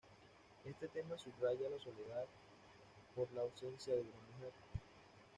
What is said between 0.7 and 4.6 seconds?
tema subraya la soledad por la ausencia de una mujer.